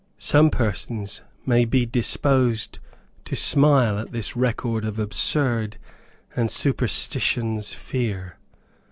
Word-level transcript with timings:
Some 0.17 0.49
persons 0.49 1.21
may 1.45 1.63
be 1.63 1.85
disposed 1.85 2.79
to 3.25 3.35
smile 3.35 3.99
at 3.99 4.11
this 4.11 4.35
record 4.35 4.83
of 4.83 4.97
absurd 4.97 5.77
and 6.35 6.49
superstitions 6.49 7.75
fear. 7.75 8.37